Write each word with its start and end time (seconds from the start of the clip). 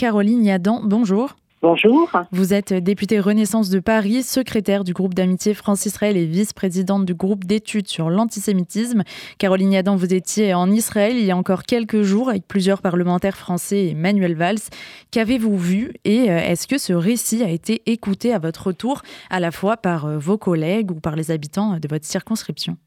Caroline 0.00 0.46
Yadan. 0.46 0.80
Bonjour. 0.82 1.36
Bonjour. 1.60 2.10
Vous 2.32 2.54
êtes 2.54 2.72
députée 2.72 3.20
Renaissance 3.20 3.68
de 3.68 3.80
Paris, 3.80 4.22
secrétaire 4.22 4.82
du 4.82 4.94
groupe 4.94 5.12
d'amitié 5.12 5.52
France-Israël 5.52 6.16
et 6.16 6.24
vice-présidente 6.24 7.04
du 7.04 7.12
groupe 7.12 7.44
d'études 7.44 7.86
sur 7.86 8.08
l'antisémitisme. 8.08 9.02
Caroline 9.36 9.72
Yadan, 9.72 9.96
vous 9.96 10.14
étiez 10.14 10.54
en 10.54 10.70
Israël 10.70 11.18
il 11.18 11.26
y 11.26 11.30
a 11.30 11.36
encore 11.36 11.64
quelques 11.64 12.00
jours 12.00 12.30
avec 12.30 12.48
plusieurs 12.48 12.80
parlementaires 12.80 13.36
français 13.36 13.88
et 13.88 13.94
Manuel 13.94 14.36
Valls. 14.36 14.70
Qu'avez-vous 15.10 15.58
vu 15.58 15.92
et 16.06 16.30
euh, 16.30 16.38
est-ce 16.38 16.66
que 16.66 16.78
ce 16.78 16.94
récit 16.94 17.42
a 17.42 17.50
été 17.50 17.82
écouté 17.84 18.32
à 18.32 18.38
votre 18.38 18.68
retour 18.68 19.02
à 19.28 19.38
la 19.38 19.50
fois 19.50 19.76
par 19.76 20.06
euh, 20.06 20.16
vos 20.16 20.38
collègues 20.38 20.92
ou 20.92 20.94
par 20.94 21.14
les 21.14 21.30
habitants 21.30 21.78
de 21.78 21.88
votre 21.88 22.06
circonscription? 22.06 22.78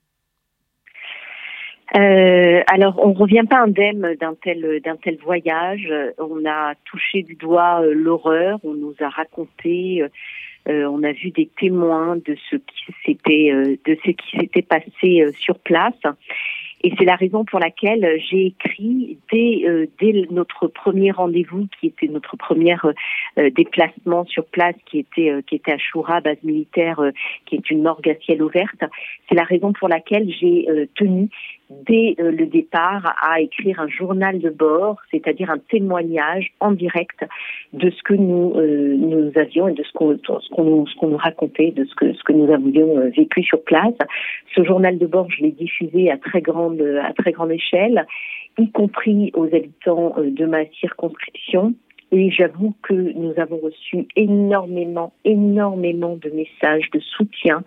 Euh, 1.95 2.63
alors, 2.67 2.95
on 2.97 3.13
revient 3.13 3.43
pas 3.47 3.59
indemne 3.59 4.15
d'un 4.19 4.35
tel 4.41 4.81
d'un 4.83 4.95
tel 4.95 5.17
voyage. 5.17 5.87
On 6.17 6.43
a 6.45 6.73
touché 6.85 7.21
du 7.21 7.35
doigt 7.35 7.81
euh, 7.83 7.93
l'horreur. 7.93 8.59
On 8.63 8.73
nous 8.73 8.95
a 8.99 9.09
raconté. 9.09 10.03
Euh, 10.69 10.85
on 10.85 11.03
a 11.03 11.11
vu 11.11 11.29
des 11.29 11.49
témoins 11.59 12.15
de 12.15 12.35
ce 12.49 12.55
qui 12.55 12.93
s'était 13.05 13.51
euh, 13.51 13.75
de 13.85 13.97
ce 14.03 14.11
qui 14.11 14.37
s'était 14.39 14.63
passé 14.63 15.25
sur 15.37 15.59
place. 15.59 15.93
Et 16.85 16.93
c'est 16.97 17.05
la 17.05 17.15
raison 17.15 17.45
pour 17.45 17.59
laquelle 17.59 18.19
j'ai 18.29 18.47
écrit 18.47 19.17
dès, 19.31 19.61
euh, 19.65 19.85
dès 20.01 20.27
notre 20.29 20.67
premier 20.67 21.11
rendez-vous, 21.11 21.67
qui 21.79 21.87
était 21.87 22.09
notre 22.09 22.35
premier 22.35 22.75
euh, 22.85 23.49
déplacement 23.51 24.25
sur 24.25 24.45
place, 24.45 24.75
qui 24.85 24.99
était 24.99 25.29
euh, 25.29 25.41
qui 25.41 25.55
était 25.55 25.71
à 25.71 25.77
Choura, 25.77 26.19
base 26.19 26.43
militaire, 26.43 26.99
qui 27.45 27.55
est 27.55 27.71
une 27.71 27.83
morgue 27.83 28.09
à 28.09 28.15
ciel 28.15 28.43
ouverte. 28.43 28.83
C'est 29.29 29.35
la 29.35 29.45
raison 29.45 29.71
pour 29.71 29.87
laquelle 29.87 30.29
j'ai 30.29 30.67
tenu 30.95 31.29
dès 31.87 32.15
le 32.17 32.45
départ 32.45 33.15
à 33.21 33.41
écrire 33.41 33.79
un 33.79 33.87
journal 33.87 34.39
de 34.39 34.49
bord, 34.49 34.97
c'est-à-dire 35.11 35.49
un 35.49 35.57
témoignage 35.57 36.51
en 36.59 36.71
direct 36.71 37.25
de 37.73 37.89
ce 37.89 38.03
que 38.03 38.13
nous 38.13 38.53
nous 38.53 39.31
avions 39.35 39.67
et 39.67 39.73
de 39.73 39.83
ce 39.83 39.91
qu'on 39.93 40.63
nous, 40.63 41.17
racontait, 41.17 41.71
de 41.71 41.85
ce 41.85 41.95
que 41.95 42.13
ce 42.13 42.23
que 42.23 42.33
nous 42.33 42.51
avions 42.51 43.09
vécu 43.09 43.43
sur 43.43 43.63
place. 43.63 43.95
Ce 44.55 44.63
journal 44.63 44.97
de 44.97 45.05
bord, 45.05 45.29
je 45.29 45.43
l'ai 45.43 45.51
diffusé 45.51 46.11
à 46.11 46.17
très 46.17 46.41
grande 46.41 46.81
à 47.03 47.13
très 47.13 47.31
grande 47.31 47.51
échelle, 47.51 48.05
y 48.57 48.69
compris 48.71 49.31
aux 49.35 49.45
habitants 49.45 50.13
euh, 50.17 50.29
de 50.29 50.45
ma 50.45 50.65
circonscription. 50.79 51.73
Et 52.11 52.29
j'avoue 52.29 52.75
que 52.83 52.93
nous 52.93 53.33
avons 53.37 53.57
reçu 53.57 54.07
énormément, 54.15 55.13
énormément 55.25 56.15
de 56.15 56.29
messages 56.29 56.87
de 56.91 56.99
soutien, 56.99 57.63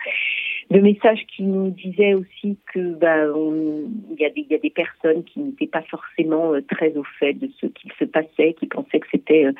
de 0.70 0.80
messages 0.80 1.24
qui 1.28 1.44
nous 1.44 1.70
disaient 1.70 2.14
aussi 2.14 2.58
que 2.72 2.94
bah, 2.94 3.24
il 3.26 4.20
y, 4.20 4.24
a 4.24 4.30
des, 4.30 4.46
y 4.50 4.54
a 4.54 4.58
des 4.58 4.70
personnes 4.70 5.22
qui 5.24 5.40
n'étaient 5.40 5.66
pas 5.66 5.82
forcément 5.82 6.54
euh, 6.54 6.60
très 6.60 6.96
au 6.96 7.04
fait 7.18 7.34
de 7.34 7.48
ce 7.60 7.66
qu'il 7.66 7.92
se 7.98 8.04
passait, 8.04 8.54
qui 8.54 8.66
pensaient 8.66 8.98
que 8.98 9.06
c'était 9.10 9.46
euh, 9.46 9.52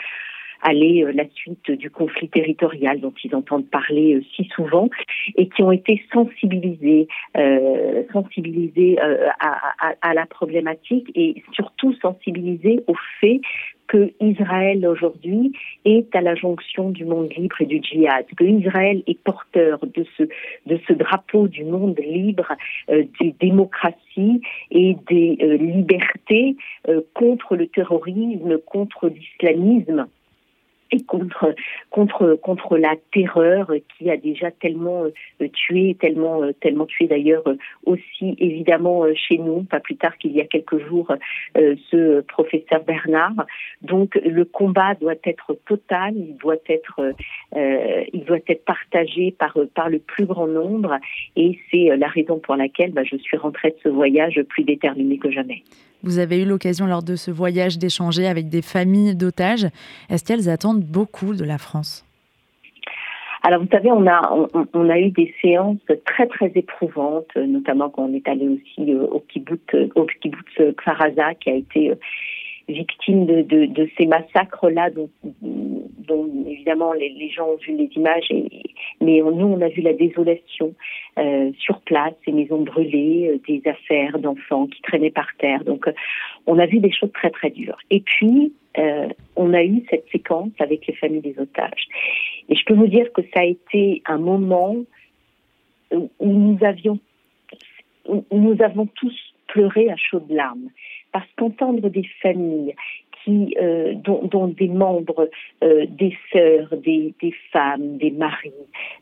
aller 0.63 1.05
euh, 1.05 1.13
la 1.13 1.29
suite 1.35 1.71
du 1.71 1.91
conflit 1.91 2.29
territorial 2.29 3.01
dont 3.01 3.15
ils 3.23 3.35
entendent 3.37 3.71
parler 3.71 4.21
si 4.35 4.45
souvent 4.55 4.91
et 5.37 5.49
qui 5.49 5.63
ont 5.63 5.73
été 5.73 6.03
sensibilisés, 6.13 7.07
euh, 7.37 8.03
sensibilisés 8.13 8.99
à, 8.99 9.75
à, 9.79 9.95
à, 10.01 10.15
la 10.15 10.27
problématique 10.27 11.09
et 11.15 11.43
surtout 11.53 11.95
sensibilisés 12.03 12.81
au 12.89 12.95
fait 13.21 13.41
que 13.89 14.13
Israël 14.21 14.87
aujourd'hui 14.87 15.53
est 15.85 16.15
à 16.15 16.21
la 16.21 16.35
jonction 16.35 16.91
du 16.91 17.05
monde 17.05 17.33
libre 17.37 17.61
et 17.61 17.67
du 17.67 17.81
djihad, 17.83 18.27
que 18.37 18.45
Israël 18.45 19.03
est 19.07 19.19
porteur 19.19 19.79
de 19.83 20.05
ce 20.17 20.25
de 20.67 20.79
ce 20.87 20.93
drapeau 20.93 21.49
du 21.49 21.65
monde 21.65 21.99
libre, 21.99 22.53
euh, 22.91 23.05
des 23.21 23.35
démocraties 23.41 24.41
et 24.71 24.97
des 25.09 25.39
euh, 25.43 25.57
libertés 25.57 26.57
euh, 26.89 27.01
contre 27.15 27.57
le 27.57 27.67
terrorisme, 27.67 28.59
contre 28.59 29.09
l'islamisme 29.09 30.07
et 30.91 31.03
contre 31.03 31.55
contre 31.91 32.35
contre 32.35 32.79
la 32.79 32.95
terreur 33.13 33.71
qui 33.97 34.11
a 34.11 34.17
déjà 34.17 34.51
tellement 34.51 35.05
euh, 35.05 35.49
tué, 35.53 35.97
tellement 35.99 36.43
euh, 36.43 36.53
tellement 36.53 36.87
tué 36.87 37.07
d'ailleurs 37.07 37.47
euh, 37.47 37.57
aussi 37.85 38.37
évidemment 38.39 39.05
chez 39.15 39.39
nous, 39.39 39.63
pas 39.63 39.81
plus 39.81 39.97
tard 39.97 40.17
qu'il 40.19 40.33
y 40.33 40.41
a 40.41 40.45
quelques 40.45 40.79
jours, 40.87 41.13
ce 41.55 42.21
professeur 42.23 42.85
Bernard. 42.85 43.47
Donc 43.83 44.15
le 44.25 44.45
combat 44.45 44.95
doit 44.95 45.15
être 45.25 45.57
total, 45.67 46.15
il 46.17 46.37
doit 46.37 46.57
être 46.69 47.15
il 47.55 48.25
doit 48.25 48.39
être 48.47 48.65
partagé 48.65 49.33
par 49.33 49.57
par 49.75 49.89
le 49.89 49.99
plus 49.99 50.27
grand 50.27 50.47
nombre 50.47 50.99
et 51.37 51.59
c'est 51.71 51.97
la 51.97 52.09
raison 52.09 52.39
pour 52.39 52.57
laquelle 52.57 52.93
bah, 52.93 53.05
je 53.05 53.17
suis 53.17 53.37
rentrée 53.37 53.71
de 53.71 53.77
ce 53.83 53.89
voyage 53.89 54.41
plus 54.49 54.65
déterminée 54.65 55.19
que 55.19 55.31
jamais. 55.31 55.63
Vous 56.03 56.19
avez 56.19 56.43
eu 56.43 56.45
l'occasion 56.45 56.87
lors 56.87 57.03
de 57.03 57.17
ce 57.17 57.31
voyage 57.31 57.79
d'échanger 57.79 58.27
avec 58.27 58.49
des 58.49 58.63
familles 58.63 59.15
d'otages. 59.15 59.67
Est-ce 60.11 60.25
qu'elles 60.25 60.49
attendent 60.49 60.85
beaucoup 60.85 61.35
de 61.35 61.45
la 61.45 61.59
France? 61.59 62.05
Alors 63.43 63.61
vous 63.61 63.69
savez, 63.71 63.93
on 63.93 64.07
a 64.09 64.49
on, 64.75 64.91
a 64.91 64.99
eu 64.99 65.11
des 65.11 65.33
séances 65.41 65.79
très 66.05 66.27
très 66.27 66.51
éprouvantes, 66.57 67.33
notamment 67.37 67.91
quand 67.91 68.07
on 68.07 68.13
est 68.13 68.27
allé 68.27 68.49
aussi 68.49 68.93
euh, 68.93 69.07
au 69.07 69.21
kibbutz 69.21 69.61
au 69.95 70.05
kibbutz 70.21 70.75
Kfaraza 70.77 71.35
qui 71.35 71.51
a 71.51 71.55
été 71.55 71.93
euh, 72.69 72.73
victime 72.73 73.27
de, 73.27 73.43
de, 73.43 73.67
de 73.67 73.89
ces 73.97 74.07
massacres-là, 74.07 74.91
dont, 74.91 75.11
dont, 75.43 76.29
évidemment 76.47 76.93
les, 76.93 77.11
les, 77.11 77.31
gens 77.31 77.49
ont 77.49 77.57
vu 77.57 77.77
les 77.77 77.91
images, 77.97 78.27
et, 78.31 78.47
mais 79.01 79.21
nous 79.21 79.47
on 79.47 79.61
a 79.61 79.69
vu 79.69 79.83
la 79.83 79.93
désolation 79.93 80.75
euh, 81.19 81.51
sur 81.59 81.81
place, 81.81 82.15
ces 82.25 82.33
maisons 82.33 82.63
brûlées, 82.63 83.29
euh, 83.29 83.39
des 83.47 83.63
affaires 83.69 84.19
d'enfants 84.19 84.67
qui 84.67 84.81
traînaient 84.83 85.11
par 85.11 85.29
terre. 85.39 85.65
Donc 85.65 85.87
euh, 85.89 85.93
on 86.47 86.59
a 86.59 86.67
vu 86.67 86.79
des 86.79 86.93
choses 86.93 87.13
très 87.13 87.31
très 87.31 87.51
dures. 87.51 87.79
Et 87.91 88.01
puis 88.01 88.53
euh, 88.79 89.09
on 89.37 89.55
a 89.55 89.63
eu 89.63 89.83
cette 89.91 90.07
séquence 90.11 90.51
avec 90.59 90.87
les 90.87 90.95
familles 90.95 91.23
des 91.23 91.39
otages. 91.39 91.87
Et 92.49 92.55
je 92.55 92.65
peux 92.65 92.75
vous 92.75 92.89
dire 92.89 93.13
que 93.13 93.23
ça 93.35 93.41
a 93.41 93.45
été 93.45 94.03
un 94.07 94.19
moment 94.19 94.77
où 95.93 96.09
nous 96.21 96.59
avions, 96.63 96.99
où 98.09 98.25
nous 98.31 98.63
avons 98.63 98.87
tous 98.87 99.15
pleuré 99.49 99.91
à 99.91 99.97
chaudes 99.97 100.31
larmes 100.31 100.71
parce 101.17 101.33
qu'entendre 101.39 101.89
des 101.89 102.07
familles 102.21 102.75
qui, 103.25 103.57
euh, 103.59 103.95
dont, 103.95 104.49
des 104.49 104.69
membres, 104.69 105.31
euh, 105.65 105.87
des 105.89 106.15
sœurs, 106.31 106.77
des, 106.77 107.15
femmes, 107.51 107.97
des 107.97 108.11
maris, 108.11 108.53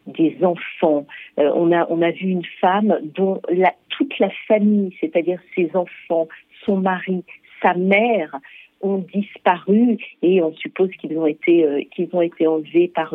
des 0.07 0.37
enfants. 0.43 1.07
Euh, 1.41 1.51
on, 1.57 1.73
a, 1.73 1.89
on 1.91 2.01
a 2.03 2.13
vu 2.13 2.29
une 2.29 2.45
femme 2.61 3.01
dont 3.03 3.41
toute 3.89 4.17
la 4.21 4.31
famille, 4.47 4.97
c'est-à-dire 5.01 5.41
ses 5.57 5.69
enfants, 5.75 6.29
son 6.65 6.77
mari, 6.77 7.25
sa 7.61 7.75
mère, 7.75 8.39
ont 8.81 9.05
disparu 9.13 9.99
et 10.23 10.41
on 10.41 10.55
suppose 10.55 10.91
qu'ils 11.01 11.19
ont 11.19 11.27
été 11.27 11.89
qu'ils 11.97 12.11
ont 12.13 12.23
été 12.23 12.47
enlevés 12.47 12.87
par 12.95 13.13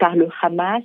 par 0.00 0.16
le 0.16 0.28
Hamas. 0.42 0.82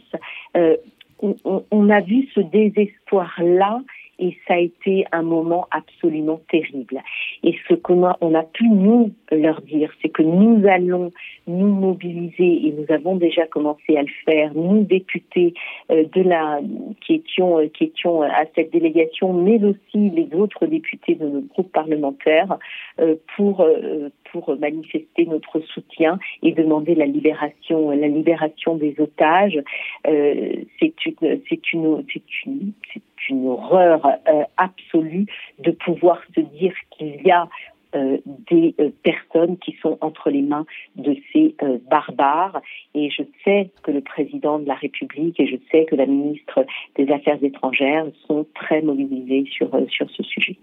On, 1.23 1.63
on, 1.71 1.89
a 1.89 2.01
vu 2.01 2.27
ce 2.35 2.41
désespoir 2.41 3.33
là 3.41 3.81
et 4.21 4.37
ça 4.47 4.53
a 4.53 4.59
été 4.59 5.05
un 5.11 5.23
moment 5.23 5.67
absolument 5.71 6.39
terrible. 6.49 7.01
Et 7.43 7.55
ce 7.67 7.73
qu'on 7.73 8.05
a, 8.05 8.17
on 8.21 8.31
pu 8.53 8.69
nous 8.69 9.11
leur 9.31 9.61
dire, 9.61 9.91
c'est 10.01 10.09
que 10.09 10.21
nous 10.21 10.65
allons 10.67 11.11
nous 11.47 11.67
mobiliser 11.67 12.67
et 12.67 12.73
nous 12.77 12.85
avons 12.93 13.15
déjà 13.15 13.47
commencé 13.47 13.97
à 13.97 14.03
le 14.03 14.11
faire, 14.25 14.53
nous 14.53 14.83
députés 14.83 15.53
euh, 15.89 16.05
de 16.13 16.21
la 16.21 16.59
qui 17.01 17.15
étions 17.15 17.59
euh, 17.59 17.67
qui 17.67 17.85
étions 17.85 18.21
à 18.21 18.45
cette 18.55 18.71
délégation, 18.71 19.33
mais 19.33 19.63
aussi 19.63 20.09
les 20.11 20.29
autres 20.35 20.67
députés 20.67 21.15
de 21.15 21.27
notre 21.27 21.47
groupe 21.47 21.71
parlementaire 21.71 22.57
euh, 22.99 23.15
pour 23.35 23.61
euh, 23.61 24.09
pour 24.31 24.55
manifester 24.57 25.25
notre 25.25 25.59
soutien 25.59 26.19
et 26.43 26.51
demander 26.51 26.95
la 26.95 27.05
libération 27.05 27.89
la 27.89 28.07
libération 28.07 28.75
des 28.75 28.95
otages. 28.99 29.59
Euh, 30.07 30.53
c'est 30.79 31.05
une 31.05 31.41
c'est 31.49 31.73
une 31.73 33.01
une 33.29 33.47
horreur 33.47 34.05
euh, 34.05 34.43
absolue 34.57 35.25
de 35.59 35.71
pouvoir 35.71 36.21
se 36.35 36.41
dire 36.41 36.73
qu'il 36.91 37.21
y 37.21 37.31
a 37.31 37.47
des 37.93 38.75
euh, 38.79 38.89
personnes 39.03 39.57
qui 39.57 39.75
sont 39.81 39.97
entre 40.01 40.29
les 40.29 40.41
mains 40.41 40.65
de 40.95 41.15
ces 41.31 41.55
euh, 41.63 41.77
barbares. 41.89 42.61
Et 42.93 43.09
je 43.09 43.23
sais 43.43 43.71
que 43.83 43.91
le 43.91 44.01
président 44.01 44.59
de 44.59 44.67
la 44.67 44.75
République 44.75 45.39
et 45.39 45.47
je 45.47 45.55
sais 45.71 45.85
que 45.85 45.95
la 45.95 46.05
ministre 46.05 46.65
des 46.95 47.09
Affaires 47.11 47.41
étrangères 47.43 48.05
sont 48.27 48.45
très 48.55 48.81
mobilisés 48.81 49.45
sur, 49.51 49.73
euh, 49.75 49.85
sur 49.89 50.09
ce 50.11 50.23
sujet. 50.23 50.57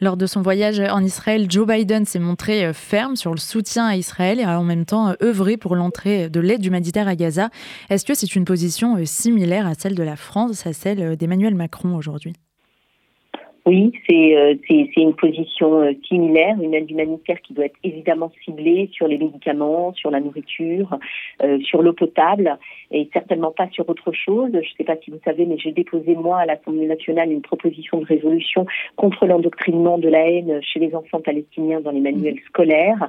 Lors 0.00 0.16
de 0.16 0.26
son 0.26 0.42
voyage 0.42 0.80
en 0.80 1.02
Israël, 1.02 1.46
Joe 1.50 1.66
Biden 1.66 2.04
s'est 2.04 2.18
montré 2.18 2.64
euh, 2.64 2.72
ferme 2.72 3.16
sur 3.16 3.32
le 3.32 3.38
soutien 3.38 3.86
à 3.86 3.96
Israël 3.96 4.40
et 4.40 4.44
a 4.44 4.58
en 4.58 4.64
même 4.64 4.84
temps 4.84 5.14
œuvré 5.22 5.56
pour 5.56 5.76
l'entrée 5.76 6.28
de 6.28 6.40
l'aide 6.40 6.64
humanitaire 6.64 7.08
à 7.08 7.16
Gaza. 7.16 7.50
Est-ce 7.88 8.04
que 8.04 8.14
c'est 8.14 8.34
une 8.34 8.44
position 8.44 8.96
similaire 9.04 9.66
à 9.66 9.74
celle 9.74 9.94
de 9.94 10.02
la 10.02 10.16
France, 10.16 10.66
à 10.66 10.72
celle 10.72 11.16
d'Emmanuel 11.16 11.54
Macron 11.54 11.96
aujourd'hui? 11.96 12.34
Oui, 13.70 13.92
c'est 14.08 14.36
euh, 14.36 14.56
une 14.96 15.14
position 15.14 15.80
euh, 15.80 15.92
similaire, 16.08 16.60
une 16.60 16.74
aide 16.74 16.90
humanitaire 16.90 17.40
qui 17.40 17.52
doit 17.52 17.66
être 17.66 17.78
évidemment 17.84 18.32
ciblée 18.44 18.90
sur 18.92 19.06
les 19.06 19.16
médicaments, 19.16 19.92
sur 19.92 20.10
la 20.10 20.18
nourriture, 20.18 20.98
euh, 21.44 21.60
sur 21.60 21.80
l'eau 21.80 21.92
potable 21.92 22.58
et 22.90 23.08
certainement 23.12 23.52
pas 23.52 23.68
sur 23.70 23.88
autre 23.88 24.10
chose. 24.10 24.50
Je 24.52 24.58
ne 24.58 24.76
sais 24.76 24.82
pas 24.82 24.96
si 24.96 25.12
vous 25.12 25.20
savez, 25.24 25.46
mais 25.46 25.56
j'ai 25.56 25.70
déposé 25.70 26.16
moi 26.16 26.38
à 26.38 26.46
l'Assemblée 26.46 26.86
nationale 26.86 27.30
une 27.30 27.42
proposition 27.42 28.00
de 28.00 28.06
résolution 28.06 28.66
contre 28.96 29.24
l'endoctrinement 29.26 29.98
de 29.98 30.08
la 30.08 30.28
haine 30.28 30.60
chez 30.62 30.80
les 30.80 30.92
enfants 30.96 31.20
palestiniens 31.20 31.80
dans 31.80 31.92
les 31.92 32.00
manuels 32.00 32.40
scolaires 32.48 33.08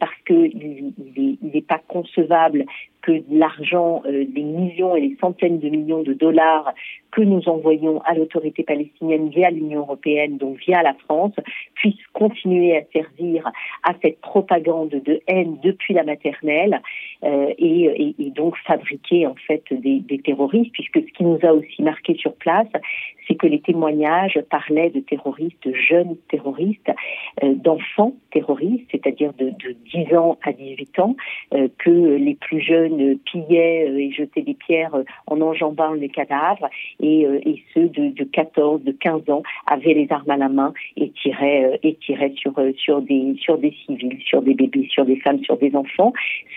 parce 0.00 0.16
que 0.24 0.32
il, 0.32 0.94
il, 1.16 1.50
est, 1.52 1.70
inconcevable 1.70 2.64
que 3.08 3.22
l'argent, 3.30 4.02
euh, 4.04 4.26
des 4.28 4.42
millions 4.42 4.94
et 4.94 5.00
des 5.00 5.16
centaines 5.18 5.58
de 5.58 5.68
millions 5.70 6.02
de 6.02 6.12
dollars 6.12 6.74
que 7.10 7.22
nous 7.22 7.48
envoyons 7.48 8.00
à 8.02 8.14
l'autorité 8.14 8.62
palestinienne 8.62 9.30
via 9.30 9.50
l'Union 9.50 9.80
européenne, 9.80 10.36
donc 10.36 10.58
via 10.58 10.82
la 10.82 10.94
France, 11.06 11.32
puisse 11.74 11.96
continuer 12.12 12.76
à 12.76 12.82
servir 12.92 13.50
à 13.82 13.94
cette 14.02 14.20
propagande 14.20 14.90
de 14.90 15.20
haine 15.26 15.56
depuis 15.62 15.94
la 15.94 16.04
maternelle 16.04 16.82
euh, 17.24 17.52
et, 17.58 18.14
donc 18.36 18.56
fabriquer 18.66 19.26
en 19.26 19.34
fait 19.34 19.64
des, 19.72 20.02
terroristes, 20.22 20.72
puisque 20.72 21.00
ce 21.00 21.12
qui 21.12 21.24
nous 21.24 21.38
a 21.42 21.52
aussi 21.52 21.82
marqué 21.82 22.14
sur 22.14 22.34
place, 22.34 22.68
c'est 23.26 23.34
que 23.34 23.46
les 23.46 23.60
témoignages 23.60 24.38
parlaient 24.50 24.90
de 24.90 25.00
terroristes, 25.00 25.66
de 25.66 25.72
jeunes 25.72 26.16
terroristes, 26.30 26.90
euh, 27.42 27.54
d'enfants 27.54 28.14
terroristes, 28.30 28.86
c'est-à-dire 28.90 29.32
de, 29.34 29.50
de, 29.50 29.76
10 29.92 30.14
ans 30.14 30.38
à 30.42 30.52
18 30.52 30.98
ans, 31.00 31.16
euh, 31.54 31.68
que 31.78 31.90
les 31.90 32.34
plus 32.34 32.60
jeunes 32.60 32.97
pillaient 33.24 33.88
et 33.88 34.12
jetaient 34.12 34.42
des 34.42 34.54
pierres 34.54 34.94
en 35.26 35.40
enjambant 35.40 35.92
les 35.92 36.08
cadavres, 36.08 36.68
et, 37.00 37.22
et 37.22 37.62
ceux 37.74 37.88
de, 37.88 38.08
de, 38.10 38.24
14, 38.24 38.82
de 38.82 38.92
15 38.92 39.28
ans 39.30 39.42
avaient 39.66 39.94
les 39.94 40.06
armes 40.10 40.30
à 40.30 40.36
la 40.36 40.48
main 40.48 40.72
et 40.96 41.10
tiraient, 41.10 41.78
et 41.82 41.94
tiraient 41.96 42.34
sur, 42.36 42.54
sur, 42.76 43.02
des, 43.02 43.34
sur 43.40 43.58
des 43.58 43.74
civils, 43.84 44.18
sur 44.24 44.42
des 44.42 44.54
bébés, 44.54 44.88
sur 44.90 45.04
des 45.04 45.16
femmes, 45.16 45.42
sur 45.44 45.56
des 45.56 45.74
enfants. 45.74 46.12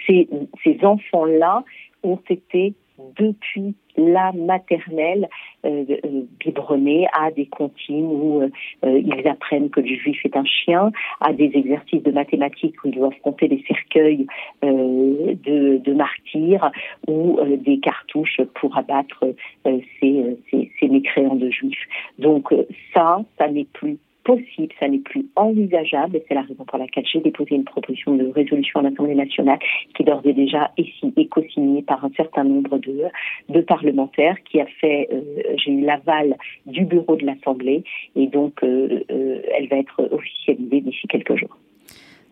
Ces, 0.08 0.28
ces 0.64 0.80
enfants-là 0.84 1.64
ont 2.04 2.20
été 2.30 2.74
depuis 3.18 3.76
la 3.98 4.32
maternelle 4.32 5.28
euh, 5.66 5.86
euh, 6.06 7.08
à 7.14 7.32
des 7.32 7.46
comptines 7.46 8.06
où 8.06 8.42
euh, 8.42 8.50
ils 8.84 9.28
apprennent 9.28 9.70
que 9.70 9.82
le 9.82 9.96
juif 9.96 10.20
est 10.26 10.36
un 10.36 10.46
chien, 10.46 10.92
à 11.20 11.34
des 11.34 11.52
exercices 11.54 12.04
de 12.04 12.12
mathématiques 12.12 12.76
où 12.84 12.88
ils 12.88 12.96
doivent 12.96 13.20
compter 13.24 13.48
des 13.48 13.64
cercueils 13.68 14.26
de, 14.64 15.94
martyrs 15.94 16.72
ou 17.08 17.40
des 17.58 17.80
cartouches 17.80 18.42
pour 18.56 18.78
abattre 18.78 19.36
ces, 19.66 20.38
ces 20.52 20.88
mécréants 20.88 21.36
de 21.36 21.50
juifs. 21.50 21.88
Donc 22.18 22.54
ça, 22.94 23.20
ça 23.38 23.48
n'est 23.50 23.68
plus 23.74 23.98
possible, 24.24 24.74
ça 24.80 24.88
n'est 24.88 25.00
plus 25.00 25.26
envisageable, 25.36 26.18
et 26.18 26.26
c'est 26.28 26.34
la 26.34 26.42
raison 26.42 26.64
pour 26.66 26.78
laquelle 26.78 27.06
j'ai 27.12 27.20
déposé 27.20 27.56
une 27.56 27.64
proposition 27.64 28.16
de 28.16 28.28
résolution 28.28 28.80
à 28.80 28.84
l'Assemblée 28.84 29.16
nationale 29.16 29.60
qui 29.96 30.04
d'ores 30.04 30.26
et 30.26 30.34
déjà 30.34 30.72
est 30.78 31.28
co-signée 31.28 31.82
par 31.82 32.04
un 32.06 32.12
certain 32.16 32.44
nombre 32.44 32.78
de, 32.78 33.04
de 33.50 33.62
parlementaires, 33.62 34.38
qui 34.44 34.60
a 34.60 34.66
fait, 34.80 35.10
euh, 35.12 35.22
j'ai 35.58 35.72
eu 35.72 35.82
l'aval 35.82 36.38
du 36.66 36.86
bureau 36.86 37.16
de 37.16 37.26
l'Assemblée, 37.26 37.84
et 38.16 38.28
donc 38.28 38.64
euh, 38.64 39.04
euh, 39.12 39.42
elle 39.58 39.68
va 39.68 39.78
être 39.78 40.08
officialisée 40.12 40.82
d'ici 40.82 41.08
quelques 41.08 41.36
jours 41.36 41.58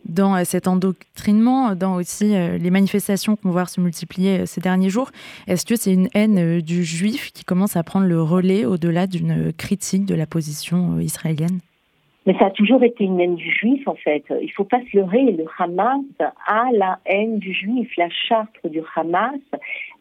dans 0.05 0.43
cet 0.45 0.67
endoctrinement, 0.67 1.75
dans 1.75 1.95
aussi 1.95 2.29
les 2.29 2.69
manifestations 2.71 3.35
qu'on 3.35 3.51
voit 3.51 3.65
se 3.65 3.81
multiplier 3.81 4.45
ces 4.45 4.61
derniers 4.61 4.89
jours. 4.89 5.11
Est-ce 5.45 5.65
que 5.65 5.75
c'est 5.75 5.93
une 5.93 6.07
haine 6.15 6.61
du 6.61 6.85
juif 6.85 7.31
qui 7.33 7.43
commence 7.43 7.75
à 7.75 7.83
prendre 7.83 8.07
le 8.07 8.21
relais 8.21 8.65
au-delà 8.65 9.07
d'une 9.07 9.51
critique 9.51 10.05
de 10.05 10.15
la 10.15 10.25
position 10.25 10.99
israélienne? 11.01 11.59
Mais 12.25 12.37
ça 12.37 12.47
a 12.47 12.51
toujours 12.51 12.83
été 12.83 13.05
une 13.05 13.19
haine 13.19 13.35
du 13.35 13.49
juif, 13.49 13.87
en 13.87 13.95
fait. 13.95 14.23
Il 14.29 14.47
ne 14.47 14.51
faut 14.51 14.65
pas 14.65 14.81
se 14.91 14.97
leurrer. 14.97 15.31
Le 15.31 15.45
Hamas 15.57 16.01
a 16.47 16.65
la 16.73 16.99
haine 17.05 17.39
du 17.39 17.53
juif. 17.53 17.89
La 17.97 18.09
charte 18.09 18.55
du 18.65 18.81
Hamas 18.95 19.39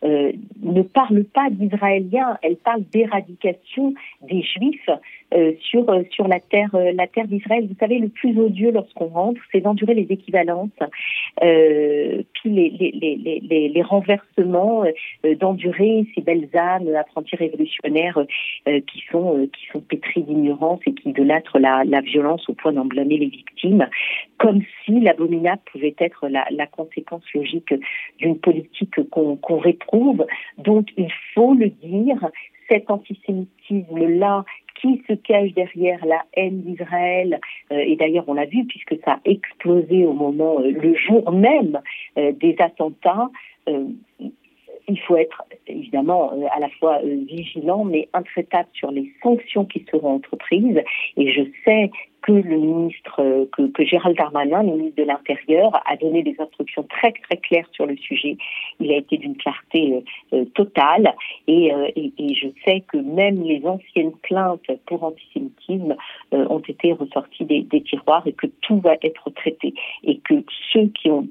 euh, 0.04 0.32
ne 0.62 0.82
parle 0.82 1.24
pas 1.24 1.48
d'Israéliens. 1.50 2.36
Elle 2.42 2.56
parle 2.56 2.82
d'éradication 2.92 3.94
des 4.22 4.42
juifs 4.42 4.90
euh, 5.34 5.52
sur 5.60 5.88
euh, 5.90 6.02
sur 6.10 6.26
la 6.26 6.40
terre 6.40 6.74
euh, 6.74 6.92
la 6.92 7.06
terre 7.06 7.26
d'Israël. 7.26 7.66
Vous 7.68 7.76
savez, 7.78 7.98
le 7.98 8.08
plus 8.08 8.38
odieux 8.38 8.72
lorsqu'on 8.72 9.08
rentre, 9.08 9.40
c'est 9.52 9.60
d'endurer 9.60 9.94
les 9.94 10.06
équivalences, 10.10 10.70
euh, 11.42 12.22
les 12.44 12.70
les, 12.70 12.92
les, 12.92 13.40
les, 13.40 13.68
les 13.68 13.82
renversements, 13.82 14.84
d'endurer 15.40 16.06
ces 16.14 16.20
belles 16.20 16.48
âmes 16.54 16.94
apprentis 16.94 17.36
révolutionnaires 17.36 18.18
qui 18.64 19.02
sont 19.10 19.48
qui 19.52 19.66
sont 19.72 19.80
pétris 19.80 20.22
d'ignorance 20.22 20.80
et 20.86 20.94
qui 20.94 21.10
idolâtrent 21.10 21.58
la, 21.58 21.84
la 21.84 22.00
violence 22.00 22.48
au 22.48 22.54
point 22.54 22.72
d'en 22.72 22.84
blâmer 22.84 23.18
les 23.18 23.26
victimes, 23.26 23.88
comme 24.38 24.62
si 24.84 25.00
l'abominable 25.00 25.60
pouvait 25.72 25.94
être 25.98 26.28
la, 26.28 26.66
conséquence 26.66 27.22
logique 27.34 27.74
d'une 28.18 28.38
politique 28.38 28.94
qu'on 29.10 29.58
réprouve. 29.58 30.26
Donc 30.58 30.88
il 30.96 31.10
faut 31.34 31.54
le 31.54 31.68
dire, 31.68 32.28
cet 32.68 32.90
antisémitisme-là 32.90 34.44
qui 34.80 35.02
se 35.08 35.14
cache 35.14 35.52
derrière 35.54 36.04
la 36.06 36.22
haine 36.34 36.62
d'Israël. 36.62 37.40
Euh, 37.72 37.78
et 37.78 37.96
d'ailleurs, 37.96 38.24
on 38.28 38.34
l'a 38.34 38.46
vu 38.46 38.64
puisque 38.64 38.96
ça 39.04 39.12
a 39.12 39.20
explosé 39.24 40.06
au 40.06 40.12
moment, 40.12 40.60
euh, 40.60 40.70
le 40.70 40.94
jour 40.94 41.30
même 41.32 41.80
euh, 42.16 42.32
des 42.32 42.56
attentats 42.58 43.30
il 44.88 44.98
faut 45.00 45.16
être 45.16 45.44
évidemment 45.66 46.32
à 46.50 46.60
la 46.60 46.70
fois 46.80 47.00
vigilant 47.02 47.84
mais 47.84 48.08
intraitable 48.14 48.70
sur 48.72 48.90
les 48.90 49.12
sanctions 49.22 49.66
qui 49.66 49.84
seront 49.90 50.14
entreprises. 50.14 50.80
Et 51.18 51.30
je 51.30 51.42
sais 51.64 51.90
que 52.22 52.32
le 52.32 52.56
ministre, 52.56 53.20
euh, 53.20 53.46
que, 53.52 53.62
que, 53.68 53.84
Gérald 53.84 54.16
Darmanin, 54.16 54.62
le 54.62 54.72
ministre 54.72 55.02
de 55.02 55.06
l'Intérieur, 55.06 55.72
a 55.86 55.96
donné 55.96 56.22
des 56.22 56.36
instructions 56.38 56.84
très 56.84 57.12
très 57.12 57.36
claires 57.36 57.68
sur 57.72 57.86
le 57.86 57.96
sujet. 57.96 58.36
Il 58.80 58.90
a 58.92 58.96
été 58.96 59.16
d'une 59.16 59.36
clarté 59.36 59.94
euh, 59.94 60.00
euh, 60.36 60.44
totale 60.54 61.14
et, 61.46 61.72
je 62.34 62.48
sais 62.64 62.82
que 62.86 62.98
même 62.98 63.42
les 63.42 63.64
anciennes 63.64 64.12
plaintes 64.22 64.70
pour 64.86 65.02
antisémitisme 65.02 65.96
ont 66.30 66.60
été 66.60 66.92
ressorties 66.92 67.44
des, 67.44 67.62
des, 67.62 67.82
tiroirs 67.82 68.24
et 68.26 68.32
que 68.32 68.46
tout 68.60 68.78
va 68.80 68.94
être 69.02 69.30
traité 69.30 69.74
et 70.04 70.18
que 70.18 70.44
ceux 70.72 70.86
qui 70.88 71.10
ont 71.10 71.26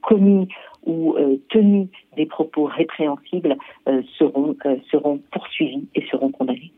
commis 0.00 0.48
ou 0.86 1.16
tenu 1.48 1.88
des 2.16 2.26
propos 2.26 2.64
répréhensibles 2.64 3.56
seront, 4.18 4.56
seront 4.90 5.20
poursuivis 5.30 5.86
et 5.94 6.04
seront 6.10 6.30
condamnés. 6.30 6.72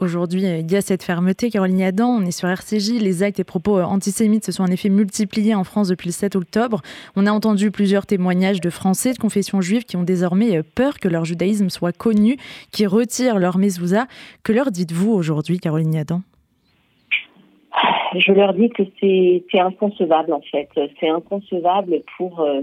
Aujourd'hui, 0.00 0.44
il 0.44 0.72
y 0.72 0.76
a 0.76 0.80
cette 0.80 1.02
fermeté. 1.02 1.50
Caroline 1.50 1.82
Adam, 1.82 2.08
on 2.08 2.22
est 2.22 2.30
sur 2.30 2.48
RCJ. 2.48 3.02
Les 3.02 3.22
actes 3.22 3.38
et 3.38 3.44
propos 3.44 3.78
euh, 3.78 3.82
antisémites 3.82 4.46
se 4.46 4.52
sont 4.52 4.62
en 4.62 4.68
effet 4.68 4.88
multipliés 4.88 5.54
en 5.54 5.62
France 5.62 5.88
depuis 5.88 6.08
le 6.08 6.12
7 6.12 6.36
octobre. 6.36 6.80
On 7.16 7.26
a 7.26 7.32
entendu 7.32 7.70
plusieurs 7.70 8.06
témoignages 8.06 8.62
de 8.62 8.70
Français 8.70 9.12
de 9.12 9.18
confession 9.18 9.60
juive 9.60 9.84
qui 9.84 9.98
ont 9.98 10.02
désormais 10.02 10.56
euh, 10.56 10.62
peur 10.74 10.98
que 11.00 11.08
leur 11.08 11.26
judaïsme 11.26 11.68
soit 11.68 11.92
connu, 11.92 12.38
qui 12.72 12.86
retirent 12.86 13.38
leur 13.38 13.58
mezouza. 13.58 14.06
Que 14.42 14.54
leur 14.54 14.70
dites-vous 14.70 15.12
aujourd'hui, 15.12 15.58
Caroline 15.58 15.94
Adam? 15.96 16.22
Je 18.16 18.32
leur 18.32 18.54
dis 18.54 18.70
que 18.70 18.82
c'est 19.00 19.60
inconcevable 19.60 20.32
en 20.32 20.40
fait. 20.40 20.68
C'est 20.98 21.10
inconcevable 21.10 22.02
pour... 22.16 22.40
Euh, 22.40 22.62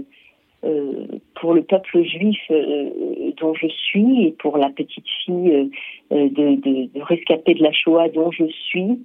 pour 1.34 1.54
le 1.54 1.62
peuple 1.62 2.02
juif 2.02 2.38
euh, 2.50 2.90
dont 3.36 3.54
je 3.54 3.68
suis 3.68 4.26
et 4.26 4.32
pour 4.32 4.58
la 4.58 4.70
petite 4.70 5.06
fille 5.24 5.70
euh, 6.12 6.28
de, 6.28 6.54
de, 6.56 6.88
de, 6.92 7.02
rescapée 7.02 7.54
de 7.54 7.62
la 7.62 7.72
Shoah 7.72 8.08
dont 8.08 8.30
je 8.30 8.44
suis, 8.46 8.98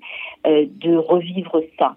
de 0.45 0.95
revivre 0.95 1.62
ça. 1.77 1.95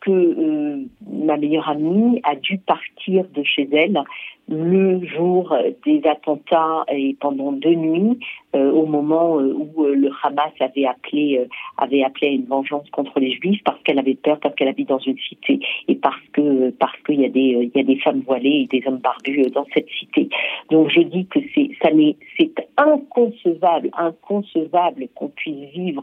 Que 0.00 0.86
ma 1.10 1.36
meilleure 1.36 1.68
amie 1.68 2.20
a 2.24 2.34
dû 2.34 2.58
partir 2.58 3.24
de 3.34 3.42
chez 3.42 3.68
elle 3.72 4.02
le 4.50 5.06
jour 5.06 5.56
des 5.86 6.02
attentats 6.06 6.84
et 6.90 7.16
pendant 7.20 7.52
deux 7.52 7.74
nuits, 7.74 8.18
euh, 8.56 8.72
au 8.72 8.84
moment 8.84 9.38
euh, 9.38 9.54
où 9.54 9.84
euh, 9.84 9.94
le 9.94 10.10
Hamas 10.24 10.50
avait 10.58 10.86
appelé 10.86 11.46
avait 11.78 12.02
appelé 12.02 12.26
à 12.26 12.30
une 12.30 12.46
vengeance 12.46 12.90
contre 12.90 13.20
les 13.20 13.30
Juifs 13.32 13.62
parce 13.64 13.80
qu'elle 13.84 14.00
avait 14.00 14.16
peur, 14.16 14.40
parce 14.40 14.54
qu'elle 14.56 14.66
habite 14.66 14.88
dans 14.88 14.98
une 14.98 15.18
cité 15.18 15.60
et 15.86 15.94
parce 15.94 16.20
que 16.32 16.70
parce 16.70 17.00
qu'il 17.06 17.20
y 17.20 17.24
a 17.24 17.28
des 17.28 17.70
il 17.72 17.78
y 17.78 17.80
a 17.80 17.84
des 17.84 18.00
femmes 18.00 18.22
voilées 18.26 18.66
et 18.68 18.80
des 18.80 18.84
hommes 18.88 18.98
barbus 18.98 19.50
dans 19.54 19.66
cette 19.72 19.88
cité. 19.88 20.28
Donc 20.68 20.90
je 20.90 21.02
dis 21.02 21.26
que 21.26 21.38
c'est 21.54 21.70
ça 21.80 21.90
c'est 22.36 22.68
inconcevable, 22.76 23.90
inconcevable 23.96 25.08
qu'on 25.14 25.28
puisse 25.28 25.70
vivre 25.70 26.02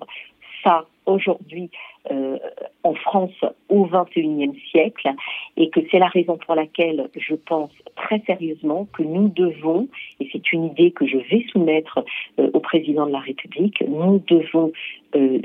ça 0.63 0.85
aujourd'hui 1.07 1.71
euh, 2.11 2.37
en 2.83 2.93
France 2.93 3.43
au 3.69 3.85
XXIe 3.85 4.53
siècle 4.69 5.09
et 5.55 5.69
que 5.69 5.79
c'est 5.89 5.99
la 5.99 6.07
raison 6.07 6.37
pour 6.37 6.55
laquelle 6.55 7.09
je 7.15 7.35
pense 7.35 7.71
très 7.95 8.19
sérieusement 8.27 8.87
que 8.93 9.03
nous 9.03 9.29
devons, 9.29 9.87
et 10.19 10.29
c'est 10.31 10.53
une 10.53 10.65
idée 10.65 10.91
que 10.91 11.07
je 11.07 11.17
vais 11.17 11.45
soumettre 11.51 12.05
euh, 12.39 12.51
au 12.53 12.59
président 12.59 13.07
de 13.07 13.11
la 13.11 13.19
République, 13.19 13.83
nous 13.87 14.21
devons 14.27 14.71
euh, 15.15 15.39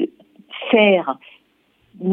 faire 0.71 1.16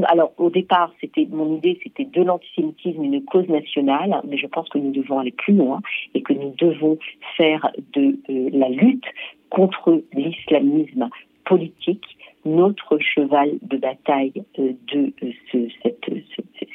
alors 0.08 0.34
au 0.38 0.50
départ, 0.50 0.92
c'était 1.00 1.26
mon 1.32 1.56
idée, 1.56 1.80
c'était 1.82 2.06
de 2.06 2.22
l'antisémitisme 2.22 3.02
une 3.02 3.24
cause 3.24 3.48
nationale, 3.48 4.22
mais 4.28 4.38
je 4.38 4.46
pense 4.46 4.68
que 4.70 4.78
nous 4.78 4.92
devons 4.92 5.20
aller 5.20 5.32
plus 5.32 5.54
loin 5.54 5.82
et 6.14 6.22
que 6.22 6.34
nous 6.34 6.54
devons 6.58 7.00
faire 7.38 7.72
de 7.94 8.18
la 8.28 8.70
lutte 8.70 9.06
contre 9.50 10.04
l'islamisme 10.14 11.10
politique 11.46 12.18
notre 12.46 12.98
cheval 13.00 13.58
de 13.62 13.78
bataille 13.78 14.34
euh, 14.60 14.74
de 14.92 15.14
euh, 15.24 16.22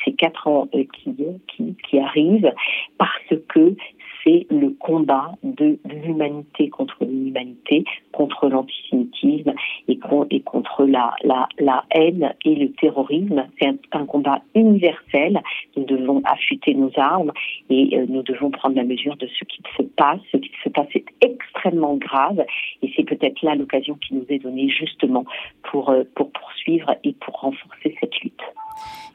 ces 0.04 0.12
quatre 0.12 0.46
ans 0.46 0.68
euh, 0.74 0.84
qui, 0.92 1.74
qui, 1.88 1.98
arrivent, 1.98 2.52
parce 2.98 3.40
que 3.48 3.74
c'est 4.22 4.46
le 4.50 4.70
combat 4.70 5.32
de 5.42 5.78
l'humanité 5.84 6.68
contre 6.70 7.04
l'humanité, 7.04 7.84
contre 8.12 8.48
l'antisémitisme 8.48 9.52
et, 9.88 9.98
et, 10.30 10.40
contre 10.40 10.86
la, 10.86 11.14
la, 11.24 11.48
la 11.58 11.84
haine 11.90 12.34
et 12.44 12.54
le 12.54 12.72
terrorisme. 12.72 13.46
C'est 13.60 13.68
un, 13.92 14.06
combat 14.06 14.40
universel. 14.54 15.42
Nous 15.76 15.84
devons 15.84 16.22
affûter 16.24 16.74
nos 16.74 16.90
armes 16.96 17.32
et 17.68 17.98
nous 18.08 18.22
devons 18.22 18.50
prendre 18.50 18.76
la 18.76 18.84
mesure 18.84 19.16
de 19.16 19.26
ce 19.26 19.44
qui 19.44 19.62
se 19.76 19.82
passe. 19.82 20.20
Ce 20.32 20.38
qui 20.38 20.50
se 20.62 20.68
passe 20.70 20.88
est 20.94 21.04
extrêmement 21.20 21.96
grave 21.96 22.44
c'est 22.96 23.04
peut-être 23.04 23.42
là 23.42 23.54
l'occasion 23.54 23.94
qui 23.94 24.14
nous 24.14 24.24
est 24.28 24.38
donnée 24.38 24.68
justement 24.68 25.24
pour, 25.70 25.90
euh, 25.90 26.04
pour 26.14 26.30
poursuivre 26.32 26.94
et 27.04 27.12
pour 27.12 27.34
renforcer 27.34 27.96
cette 28.00 28.18
lutte. 28.20 28.40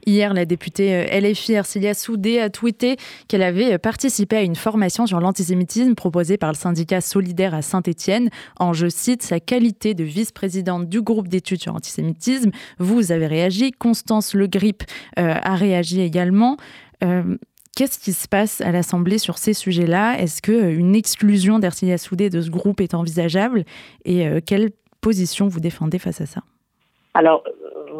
Hier, 0.05 0.33
la 0.33 0.45
députée 0.45 0.95
euh, 0.95 1.19
LFI 1.19 1.53
Ercilia 1.53 1.93
Soudé 1.93 2.39
a 2.39 2.49
tweeté 2.49 2.95
qu'elle 3.27 3.43
avait 3.43 3.77
participé 3.77 4.37
à 4.37 4.41
une 4.41 4.55
formation 4.55 5.05
sur 5.05 5.19
l'antisémitisme 5.19 5.95
proposée 5.95 6.37
par 6.37 6.51
le 6.51 6.55
syndicat 6.55 7.01
Solidaire 7.01 7.53
à 7.53 7.61
Saint-Étienne 7.61 8.29
en, 8.59 8.73
je 8.73 8.87
cite, 8.87 9.21
sa 9.21 9.39
qualité 9.39 9.93
de 9.93 10.03
vice-présidente 10.03 10.87
du 10.87 11.01
groupe 11.01 11.27
d'études 11.27 11.61
sur 11.61 11.73
l'antisémitisme. 11.73 12.51
Vous 12.77 13.11
avez 13.11 13.27
réagi, 13.27 13.71
Constance 13.71 14.33
Le 14.33 14.47
Grip 14.47 14.83
euh, 15.17 15.35
a 15.41 15.55
réagi 15.55 16.01
également. 16.01 16.57
Euh, 17.03 17.37
qu'est-ce 17.75 17.99
qui 17.99 18.13
se 18.13 18.27
passe 18.27 18.61
à 18.61 18.71
l'Assemblée 18.71 19.17
sur 19.17 19.37
ces 19.37 19.53
sujets-là? 19.53 20.19
Est-ce 20.19 20.41
qu'une 20.41 20.95
exclusion 20.95 21.59
d'Ercilia 21.59 21.97
Soudé 21.97 22.29
de 22.29 22.41
ce 22.41 22.49
groupe 22.49 22.81
est 22.81 22.93
envisageable? 22.93 23.65
Et 24.05 24.27
quelle 24.45 24.71
position 25.01 25.47
vous 25.47 25.59
défendez 25.59 25.99
face 25.99 26.21
à 26.21 26.25
ça? 26.25 26.41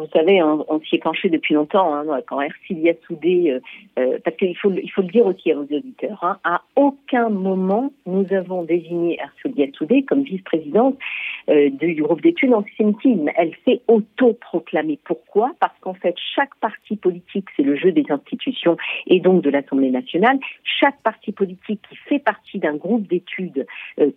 Vous 0.00 0.18
savez, 0.18 0.42
on, 0.42 0.80
s'y 0.80 0.96
est 0.96 0.98
penché 0.98 1.28
depuis 1.28 1.54
longtemps. 1.54 2.02
Quand 2.26 2.40
Ercilia 2.40 2.94
Soudé, 3.06 3.50
euh, 3.50 3.60
euh, 3.98 4.18
parce 4.24 4.36
qu'il 4.36 4.56
faut, 4.56 4.70
le 4.70 5.08
dire 5.08 5.26
aussi 5.26 5.52
à 5.52 5.54
nos 5.54 5.64
auditeurs, 5.64 6.18
hein, 6.22 6.38
à 6.42 6.62
aucun 6.76 7.28
moment 7.28 7.92
nous 8.06 8.26
avons 8.32 8.62
désigné 8.62 9.18
Ercilia 9.20 9.66
Soudé 9.76 10.02
comme 10.02 10.22
vice-présidente 10.22 10.96
euh, 11.50 11.68
du 11.70 12.02
groupe 12.02 12.22
d'études 12.22 12.54
antisémitisme. 12.54 13.28
Elle 13.36 13.52
s'est 13.66 13.82
auto-proclamée. 13.88 14.98
Pourquoi? 15.04 15.52
Parce 15.60 15.78
qu'en 15.80 15.94
fait, 15.94 16.14
chaque 16.34 16.54
parti 16.60 16.96
politique, 16.96 17.48
c'est 17.56 17.62
le 17.62 17.76
jeu 17.76 17.92
des 17.92 18.06
institutions 18.08 18.76
et 19.06 19.20
donc 19.20 19.42
de 19.42 19.50
l'Assemblée 19.50 19.90
nationale. 19.90 20.38
Chaque 20.64 21.00
parti 21.02 21.32
politique 21.32 21.80
qui 21.88 21.96
fait 21.96 22.18
partie 22.18 22.58
d'un 22.58 22.76
groupe 22.76 23.06
d'études, 23.06 23.66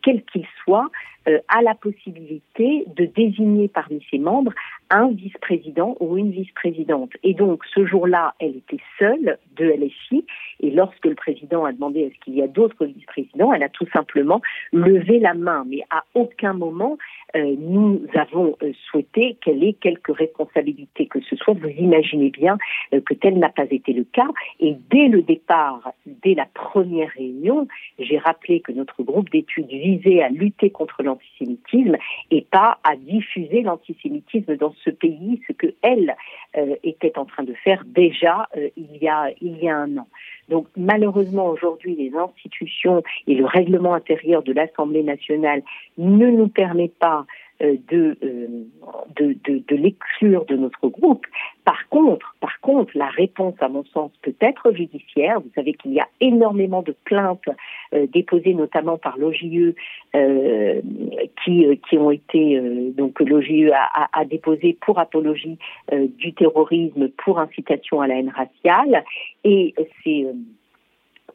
quel 0.02 0.24
qu'il 0.24 0.46
soit, 0.64 0.90
a 1.26 1.62
la 1.62 1.74
possibilité 1.74 2.86
de 2.96 3.06
désigner 3.06 3.68
parmi 3.68 4.06
ses 4.12 4.18
membres 4.18 4.54
un 4.90 5.10
vice-président 5.12 5.96
ou 6.00 6.18
une 6.18 6.32
vice-présidente. 6.32 7.12
Et 7.24 7.34
donc, 7.34 7.64
ce 7.74 7.86
jour-là, 7.86 8.34
elle 8.40 8.58
était 8.58 8.82
seule 9.00 9.38
de 9.56 9.66
LFI. 9.66 10.26
Et 10.60 10.72
lorsque 10.72 11.06
le 11.06 11.16
président 11.16 11.66
a 11.66 11.72
demandé 11.72 12.02
est-ce 12.02 12.20
qu'il 12.24 12.36
y 12.36 12.42
a 12.42 12.48
d'autres 12.48 12.86
vice-présidents, 12.86 13.54
elle 13.54 13.64
a 13.64 13.70
tout 13.70 13.88
simplement 13.94 14.42
levé 14.72 15.20
la 15.20 15.34
main. 15.34 15.66
Mais 15.68 15.82
à 15.90 16.04
aucun 16.14 16.54
moment, 16.54 16.98
euh, 17.36 17.56
nous 17.60 18.02
avons 18.14 18.56
euh, 18.62 18.72
souhaité 18.90 19.38
qu'elle 19.42 19.64
ait 19.64 19.74
quelques 19.74 20.16
responsabilités 20.16 21.08
que 21.08 21.20
ce 21.22 21.36
soit. 21.36 21.54
Vous 21.54 21.70
imaginez 21.70 22.30
bien 22.30 22.58
euh, 22.94 23.02
que 23.02 23.14
tel 23.14 23.40
n'a 23.40 23.50
pas 23.50 23.66
été 23.70 23.94
le 23.94 24.04
cas. 24.04 24.28
Et 24.60 24.76
dès 24.90 25.08
le 25.08 25.22
départ, 25.22 25.92
dès 26.06 26.36
la 26.36 26.46
première 26.54 27.10
réunion, 27.10 27.68
j'ai 28.00 28.18
rappelé 28.18 28.60
que 28.62 28.72
notre 28.72 29.04
groupe 29.04 29.30
d'études 29.30 29.68
visait 29.68 30.22
à 30.22 30.30
lutter 30.30 30.70
contre 30.70 31.04
l'antisémitisme 31.04 31.98
et 32.32 32.42
pas 32.42 32.80
à 32.84 32.96
diffuser 32.96 33.62
l'antisémitisme 33.62 34.56
dans 34.58 34.73
ce 34.84 34.90
pays, 34.90 35.42
ce 35.48 35.54
que 35.54 35.68
elle 35.82 36.16
était 36.84 37.18
en 37.18 37.26
train 37.26 37.44
de 37.44 37.54
faire 37.54 37.84
déjà 37.86 38.48
il 38.78 38.98
y 39.02 39.08
a 39.08 39.32
il 39.42 39.58
y 39.58 39.70
a 39.70 39.78
un 39.78 39.98
an. 39.98 40.08
Donc 40.50 40.68
malheureusement 40.76 41.48
aujourd'hui 41.48 41.96
les 41.96 42.16
institutions 42.16 43.04
et 43.28 43.36
le 43.36 43.46
règlement 43.46 43.94
intérieur 43.94 44.44
de 44.44 44.54
l'Assemblée 44.54 45.04
nationale 45.04 45.64
ne 45.98 46.28
nous 46.28 46.48
permettent 46.48 47.00
pas 47.00 47.26
euh, 47.64 47.78
euh, 47.94 48.48
de, 49.16 49.36
de, 49.46 49.64
de, 49.68 49.76
l'exclure 49.76 50.46
de 50.46 50.56
notre 50.56 50.88
groupe. 50.88 51.26
Par 51.66 51.88
contre, 51.90 52.36
par 52.40 52.60
contre, 52.62 52.92
la 52.96 53.08
réponse, 53.08 53.56
à 53.60 53.70
mon 53.70 53.84
sens, 53.86 54.12
peut 54.22 54.36
être 54.42 54.74
judiciaire. 54.74 55.40
Vous 55.40 55.52
savez 55.56 55.74
qu'il 55.74 55.94
y 55.94 56.00
a 56.00 56.08
énormément 56.20 56.82
de 56.82 56.96
plaintes 57.06 57.48
euh, 57.94 58.08
déposées, 58.08 58.54
notamment 58.54 58.98
par 58.98 59.18
l'OJE, 59.18 59.76
qui, 61.44 61.80
qui 61.90 61.98
ont 61.98 62.12
été 62.12 62.60
donc 62.96 63.20
l'OJE 63.20 63.72
a, 63.74 64.10
a, 64.12 64.26
pour 64.82 65.00
apologie 65.00 65.58
du 65.92 66.34
terrorisme, 66.34 67.10
pour 67.10 67.40
incitation 67.40 68.02
à 68.02 68.08
la 68.08 68.16
haine 68.16 68.30
raciale, 68.36 69.04
et 69.44 69.74
ces 70.04 70.28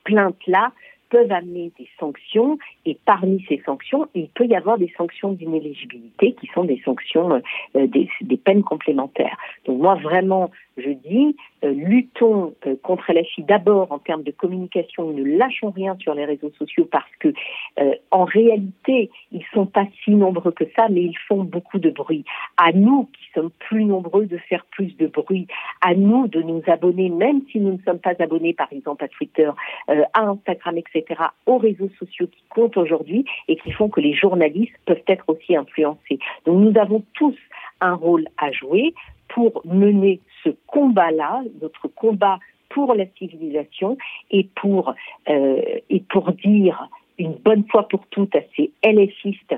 plaintes-là 0.04 0.72
peuvent 1.10 1.32
amener 1.32 1.72
des 1.78 1.88
sanctions 1.98 2.58
et 2.84 2.98
parmi 3.04 3.44
ces 3.48 3.60
sanctions, 3.64 4.08
il 4.14 4.28
peut 4.28 4.46
y 4.46 4.54
avoir 4.54 4.78
des 4.78 4.92
sanctions 4.96 5.32
d'inéligibilité 5.32 6.34
qui 6.34 6.46
sont 6.54 6.64
des 6.64 6.80
sanctions, 6.84 7.40
euh, 7.76 7.86
des, 7.86 8.08
peines 8.36 8.62
complémentaires. 8.62 9.36
Donc 9.66 9.80
moi 9.80 9.94
vraiment, 9.96 10.50
je 10.76 10.90
dis, 10.90 11.36
euh, 11.64 11.72
luttons 11.72 12.54
euh, 12.66 12.76
contre 12.82 13.12
LFI 13.12 13.42
d'abord 13.42 13.90
en 13.90 13.98
termes 13.98 14.22
de 14.22 14.30
communication, 14.30 15.10
ne 15.10 15.24
lâchons 15.24 15.70
rien 15.70 15.96
sur 16.00 16.14
les 16.14 16.24
réseaux 16.24 16.52
sociaux 16.58 16.88
parce 16.90 17.10
que 17.18 17.32
en 18.10 18.24
réalité, 18.24 19.10
ils 19.32 19.44
sont 19.52 19.66
pas 19.66 19.86
si 20.02 20.10
nombreux 20.10 20.52
que 20.52 20.64
ça, 20.76 20.88
mais 20.88 21.02
ils 21.02 21.18
font 21.28 21.44
beaucoup 21.44 21.78
de 21.78 21.90
bruit. 21.90 22.24
À 22.56 22.72
nous 22.72 23.08
qui 23.12 23.30
sommes 23.34 23.50
plus 23.50 23.84
nombreux 23.84 24.26
de 24.26 24.36
faire 24.36 24.64
plus 24.66 24.96
de 24.96 25.06
bruit, 25.06 25.46
à 25.80 25.94
nous 25.94 26.26
de 26.26 26.42
nous 26.42 26.62
abonner, 26.66 27.08
même 27.08 27.42
si 27.50 27.60
nous 27.60 27.72
ne 27.72 27.78
sommes 27.84 27.98
pas 27.98 28.14
abonnés 28.18 28.52
par 28.52 28.68
exemple 28.72 29.04
à 29.04 29.08
Twitter, 29.08 29.50
à 29.86 30.22
Instagram, 30.22 30.78
etc., 30.78 30.97
aux 31.46 31.58
réseaux 31.58 31.90
sociaux 31.98 32.26
qui 32.26 32.42
comptent 32.48 32.76
aujourd'hui 32.76 33.24
et 33.48 33.56
qui 33.56 33.72
font 33.72 33.88
que 33.88 34.00
les 34.00 34.14
journalistes 34.14 34.76
peuvent 34.86 35.02
être 35.06 35.24
aussi 35.28 35.56
influencés. 35.56 36.18
Donc 36.46 36.60
nous 36.60 36.78
avons 36.80 37.02
tous 37.14 37.36
un 37.80 37.94
rôle 37.94 38.26
à 38.38 38.50
jouer 38.52 38.94
pour 39.28 39.62
mener 39.64 40.20
ce 40.44 40.50
combat-là, 40.66 41.42
notre 41.60 41.88
combat 41.88 42.38
pour 42.70 42.94
la 42.94 43.06
civilisation 43.18 43.96
et 44.30 44.48
pour 44.54 44.94
euh, 45.28 45.62
et 45.88 46.00
pour 46.00 46.32
dire 46.32 46.88
une 47.18 47.34
bonne 47.34 47.64
fois 47.70 47.88
pour 47.88 48.06
toutes 48.08 48.34
à 48.34 48.40
ces 48.56 48.70
LFistes 48.84 49.56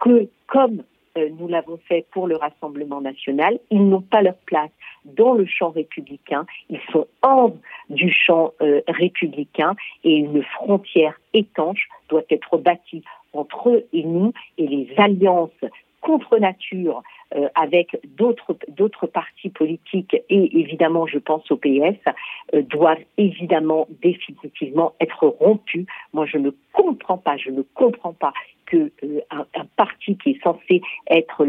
que 0.00 0.28
comme 0.46 0.82
nous 1.16 1.48
l'avons 1.48 1.78
fait 1.88 2.06
pour 2.10 2.26
le 2.26 2.36
Rassemblement 2.36 3.00
national, 3.00 3.58
ils 3.70 3.86
n'ont 3.86 4.02
pas 4.02 4.22
leur 4.22 4.36
place 4.46 4.70
dans 5.04 5.34
le 5.34 5.46
champ 5.46 5.70
républicain, 5.70 6.46
ils 6.70 6.80
sont 6.92 7.06
hors 7.22 7.54
du 7.90 8.12
champ 8.12 8.52
euh, 8.60 8.80
républicain. 8.88 9.74
Et 10.04 10.16
une 10.16 10.42
frontière 10.42 11.18
étanche 11.34 11.88
doit 12.08 12.22
être 12.30 12.58
bâtie 12.58 13.02
entre 13.32 13.70
eux 13.70 13.86
et 13.92 14.04
nous. 14.04 14.32
Et 14.58 14.66
les 14.66 14.88
alliances 14.96 15.50
contre 16.00 16.38
nature 16.38 17.02
euh, 17.36 17.48
avec 17.54 17.98
d'autres 18.16 18.56
d'autres 18.68 19.06
partis 19.06 19.50
politiques 19.50 20.16
et 20.28 20.58
évidemment 20.58 21.06
je 21.06 21.18
pense 21.18 21.48
au 21.50 21.56
PS 21.56 21.96
doivent 22.68 23.04
évidemment 23.16 23.86
définitivement 24.02 24.94
être 25.00 25.28
rompues. 25.28 25.86
Moi 26.12 26.26
je 26.26 26.38
ne 26.38 26.50
comprends 26.72 27.18
pas, 27.18 27.36
je 27.36 27.50
ne 27.50 27.62
comprends 27.62 28.12
pas 28.12 28.32
que 28.72 28.90
euh, 29.04 29.20
un, 29.30 29.44
parti 29.76 30.16
qui 30.16 30.30
est 30.30 30.42
censé 30.42 30.80
être 31.10 31.44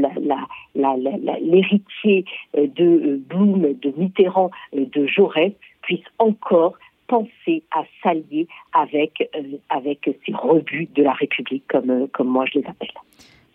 l'héritier 0.75 2.25
euh, 2.57 2.67
de 2.67 2.83
euh, 2.83 3.21
Blum, 3.29 3.73
de 3.73 3.93
Mitterrand, 3.97 4.51
de 4.73 5.07
Jaurès, 5.07 5.53
puisse 5.81 6.03
encore 6.19 6.73
penser 7.07 7.63
à 7.71 7.83
s'allier 8.01 8.47
avec, 8.73 9.29
avec 9.69 10.09
ces 10.25 10.33
rebuts 10.33 10.89
de 10.95 11.03
la 11.03 11.13
République, 11.13 11.63
comme, 11.67 12.07
comme 12.09 12.27
moi 12.27 12.45
je 12.51 12.59
les 12.59 12.65
appelle. 12.65 12.89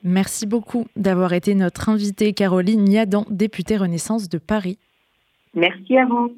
Merci 0.05 0.47
beaucoup 0.47 0.87
d'avoir 0.97 1.33
été 1.33 1.55
notre 1.55 1.89
invitée, 1.89 2.33
Caroline 2.33 2.85
Niadan, 2.85 3.25
députée 3.31 3.77
Renaissance 3.77 4.29
de 4.29 4.39
Paris. 4.39 4.79
Merci 5.55 5.97
à 5.97 6.07
vous. 6.07 6.33